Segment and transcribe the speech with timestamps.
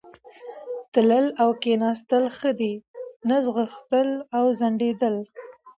[0.93, 2.73] تلل او کښېنستل ښه دي،
[3.27, 5.15] نه ځغستل او ځنډېدل.